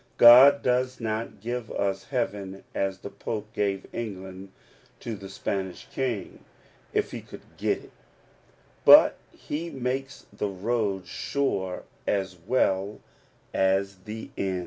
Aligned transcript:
God 0.17 0.63
does 0.63 0.99
not 0.99 1.41
give 1.41 1.69
us 1.69 2.05
heaven 2.05 2.63
as 2.73 2.97
the 2.97 3.11
Pope 3.11 3.53
gave 3.53 3.85
England 3.93 4.51
to 4.99 5.13
the 5.15 5.29
Spanish 5.29 5.87
King— 5.91 6.43
if 6.91 7.11
he 7.11 7.21
could 7.21 7.43
get 7.55 7.83
it: 7.83 7.91
but 8.83 9.19
he 9.31 9.69
makes 9.69 10.25
the 10.33 10.49
road 10.49 11.05
sure, 11.05 11.83
as 12.07 12.35
well 12.47 12.99
as 13.53 13.97
the 14.05 14.31
end. 14.35 14.59